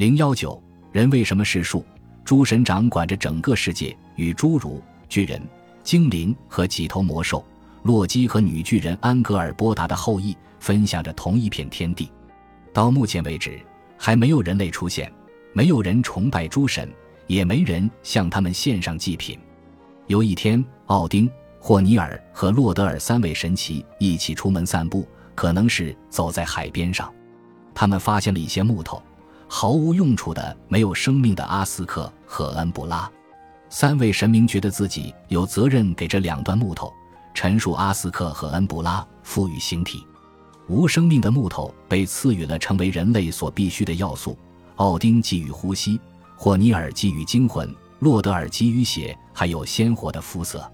[0.00, 0.58] 零幺九，
[0.92, 1.84] 人为什么是树？
[2.24, 5.38] 诸神掌管着整个世界，与侏儒、巨人、
[5.82, 7.44] 精灵和几头魔兽、
[7.82, 12.10] 洛基和女巨人安格尔波达的后裔分享着同一片天地。
[12.72, 13.60] 到目前为止，
[13.98, 15.12] 还没有人类出现，
[15.52, 16.90] 没有人崇拜诸神，
[17.26, 19.38] 也没人向他们献上祭品。
[20.06, 27.12] 有一天，奥丁、霍尼尔和洛德尔三位神奇一起出门散步，可能是走在海边上，
[27.74, 29.02] 他们发现了一些木头。
[29.52, 33.10] 毫无用处的、没有生命的阿斯克和恩布拉，
[33.68, 36.90] 三位神明觉得自己有责任给这两段木头
[37.34, 40.06] 陈述阿斯克和恩布拉赋予形体。
[40.68, 44.38] 无生命的木头被赐予了成为人类所必须的要素。
[44.76, 46.00] 奥丁给予呼吸，
[46.36, 50.64] 霍尼尔给予精魂，洛德尔给予血，还有鲜活的肤色。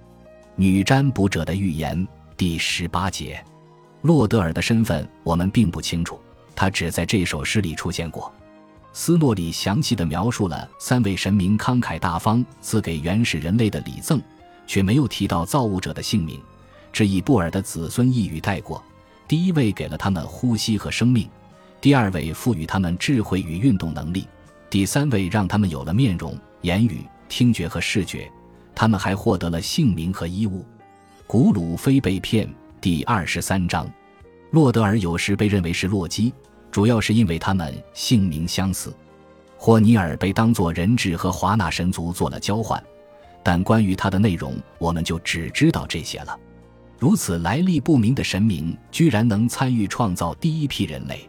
[0.55, 3.43] 女占卜者的预言第十八节，
[4.03, 6.21] 洛德尔的身份我们并不清楚，
[6.55, 8.31] 他只在这首诗里出现过。
[8.99, 14.19] 斯诺里详细的描述了三位神明慷慨大方赐给原始人类的礼赠，
[14.67, 16.41] 却没有提到造物者的姓名，
[16.95, 18.83] 只以布尔的子孙一语带过。
[19.29, 21.29] 第一位给了他们呼吸和生命，
[21.79, 24.27] 第二位赋予他们智慧与运动能力，
[24.71, 28.27] 第三位让他们有了面容、言语、听觉和视觉。
[28.75, 30.65] 他们还获得了姓名和衣物。
[31.27, 32.49] 古鲁非被骗
[32.81, 33.87] 第二十三章，
[34.53, 36.33] 洛德尔有时被认为是洛基。
[36.77, 38.95] 主要是因为他们姓名相似，
[39.57, 42.85] 霍尼尔被当作人质和华纳神族做了交换，
[43.43, 46.39] 但关于他的内容，我们就只知道这些了。
[46.99, 51.27] 如此来历不明的神明，居然能参与创造第一批人类，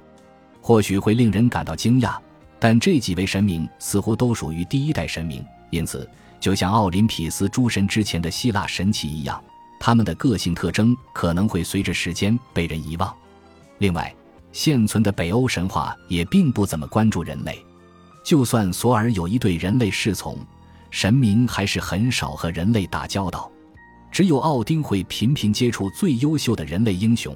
[0.60, 2.18] 或许会令人感到惊讶。
[2.60, 6.06] 但这几位神明似乎都属于第一代神明，因此，
[6.42, 9.42] 就像奥林匹斯诸神之前的希腊神奇一样，
[9.80, 13.16] 他们的个性特征可能会随着时间被人遗忘。
[13.78, 14.14] 另外，
[14.52, 17.64] 现存的北欧神话也并不怎么关注人类，
[18.24, 20.38] 就算索尔有一对人类侍从，
[20.90, 23.52] 神明还是很少和人类打交道。
[24.12, 27.36] 只有奥丁会频频接触最优秀的人类英雄，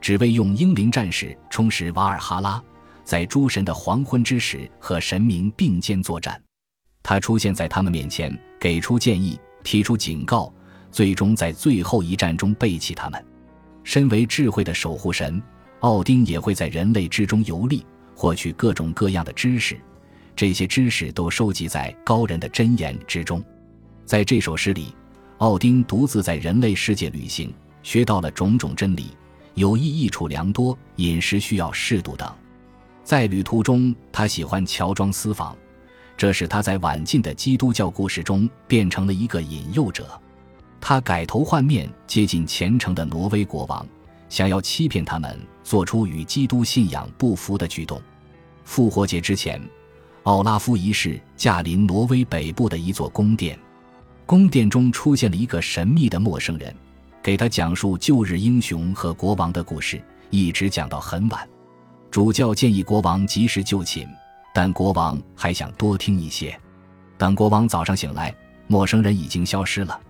[0.00, 2.62] 只为用英灵战士充实瓦尔哈拉，
[3.02, 6.40] 在诸神的黄昏之时和神明并肩作战。
[7.02, 10.50] 他出现在他们面前，给出建议，提出警告，
[10.90, 13.22] 最终在最后一战中背弃他们。
[13.82, 15.42] 身为智慧的守护神。
[15.84, 17.84] 奥丁也会在人类之中游历，
[18.16, 19.78] 获取各种各样的知识，
[20.34, 23.44] 这些知识都收集在高人的箴言之中。
[24.06, 24.96] 在这首诗里，
[25.38, 27.52] 奥丁独自在人类世界旅行，
[27.82, 29.08] 学到了种种真理：
[29.56, 32.34] 有益益处良多，饮食需要适度等。
[33.04, 35.54] 在旅途中，他喜欢乔装私访，
[36.16, 40.18] 这使他在晚近的基督教故事中变成了一个引诱者。
[40.80, 43.86] 他改头换面，接近虔诚的挪威国王。
[44.28, 48.00] 想要欺骗他们，做出与基督信仰不符的举动。
[48.64, 49.60] 复活节之前，
[50.24, 53.58] 奥拉夫一世驾临挪威北部的一座宫殿，
[54.26, 56.74] 宫殿中出现了一个神秘的陌生人，
[57.22, 61.46] 给他讲述旧日英雄和国王的故事，一直讲到很晚。
[62.10, 64.08] 主教建议国王及时就寝，
[64.54, 66.58] 但国王还想多听一些。
[67.18, 68.34] 等国王早上醒来，
[68.66, 70.00] 陌生人已经消失了，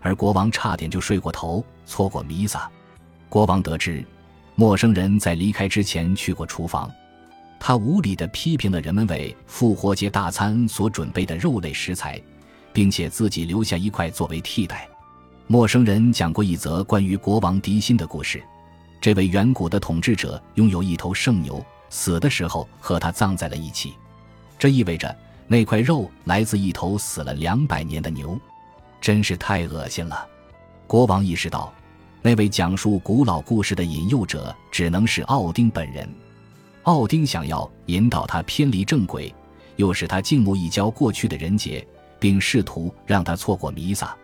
[0.00, 2.70] 而国王差点就睡过头，错过弥撒。
[3.32, 4.04] 国王得知，
[4.56, 6.92] 陌生人在离开之前去过厨房，
[7.58, 12.20] 他无理地批评了人们为复活节大餐所准备的肉类食材，
[12.74, 14.86] 并且自己留下一块作为替代。
[15.46, 18.42] 陌生人讲过一则关于国王迪辛的故事，
[19.00, 23.94] 这位远古的统治者拥有一头圣牛，死的时候和他葬在了一起，
[24.58, 25.16] 这意味着
[25.48, 28.38] 那块肉来自一头死了两百年的牛，
[29.00, 30.28] 真是太恶心了。
[30.86, 31.72] 国王意识到。
[32.24, 36.08] 那位讲述古老故事的引诱者只能是奥丁本人。
[36.84, 39.34] 奥丁想要引导他偏离正轨，
[39.74, 41.84] 又使他敬慕一交过去的人杰，
[42.20, 44.16] 并试图让他错过弥撒。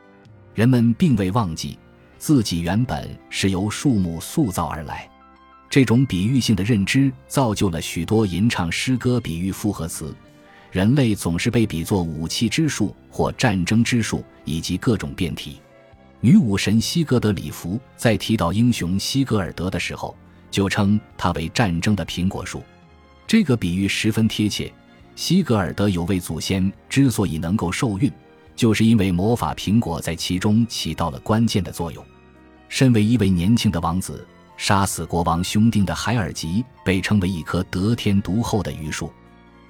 [0.54, 1.76] 人们并未忘记
[2.18, 5.08] 自己原本是由树木塑造而来。
[5.68, 10.14] 这种比喻性的认知造就了许多吟唱诗歌比喻复合词。
[10.70, 15.60] 人类总是被比作武器之树或战争之树，以及各种变体。
[16.20, 20.16] 女武神西格德里弗在提到英雄西格尔德的时候，
[20.50, 22.62] 就称他为战争的苹果树。
[23.26, 24.72] 这个比喻十分贴切。
[25.14, 28.10] 西格尔德有位祖先之所以能够受孕，
[28.54, 32.04] 就是因为魔法苹果在其中起到了关键的作用。
[32.68, 34.26] 身为一位年轻的王子，
[34.56, 39.12] 杀死国王兄弟的海尔吉被称为一棵得天独厚的榆树。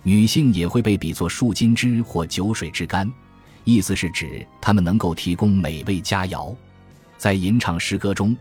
[0.02, 3.10] 女性也会被比作树金枝或酒水之干。
[3.68, 6.56] 意思是指他们能够提供美味佳肴，
[7.18, 8.34] 在吟唱诗歌中，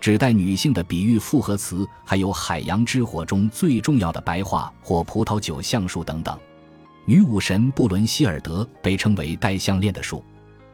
[0.00, 6.36] 指代女性的比喻复合词还有海洋之火中最重要的白桦或葡萄酒橡树等等。
[7.04, 10.24] 女武神布伦希尔德被称为戴项链的树。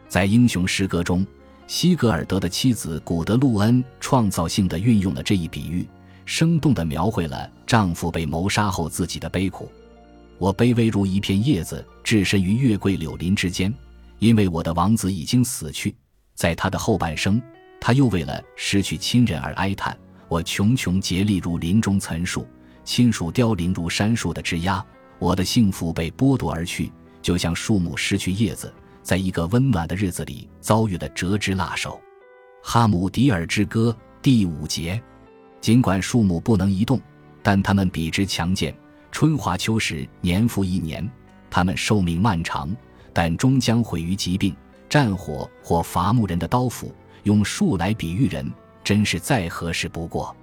[0.09, 1.27] 在英雄诗歌中，
[1.67, 5.87] 西格尔德的妻子古德路恩创造性地运用了这一比喻，
[6.25, 9.71] 生动地描绘了丈夫被谋杀后自己的悲苦。
[10.39, 13.71] 我卑微如一片叶子，置身于月桂柳林之间，
[14.19, 15.95] 因为我的王子已经死去。
[16.35, 17.43] 在他的后半生，
[17.81, 19.97] 他又为了失去亲人而哀叹。
[20.29, 22.47] 我穷穷竭力如林中岑树，
[22.85, 24.85] 亲属凋零如杉树的枝桠。
[25.19, 28.73] 我的幸福被剥夺而去，就像树木失去叶子。
[29.03, 31.99] 在一个温暖的日子里，遭遇了折枝腊手。
[32.71, 35.03] 《哈姆迪尔之歌》第五节。
[35.61, 37.01] 尽管树木不能移动，
[37.43, 38.73] 但它们笔直强健。
[39.11, 41.11] 春华秋实，年复一年。
[41.51, 42.77] 它们寿命漫长，
[43.13, 44.55] 但终将毁于疾病、
[44.89, 46.95] 战火或伐木人的刀斧。
[47.25, 48.51] 用树来比喻人，
[48.83, 50.35] 真是再合适不过。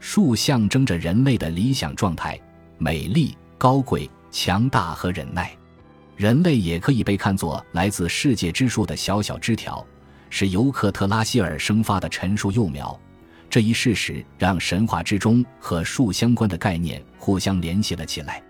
[0.00, 2.40] 树象征着人类的理想状态：
[2.78, 5.54] 美丽、高贵、强大和忍耐。
[6.16, 9.84] 人类也可以被看作来自世界之树的小小枝条，
[10.30, 12.98] 是尤克特拉希尔生发的陈树幼苗。
[13.50, 18.42] 这一事实让神话之中和树相关的概念互相联系了起来。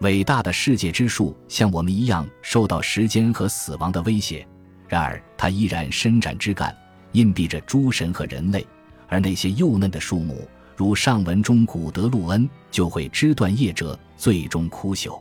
[0.00, 4.46] 伟大的世界之树像我们一样受到时间和死亡的威胁，
[4.88, 6.74] 然而它依然伸展枝干，
[7.12, 8.66] 荫蔽着诸神和人类。
[9.08, 15.20] 而那些幼嫩的树木，如上文中古德路恩，就会枝断叶折，最终枯朽。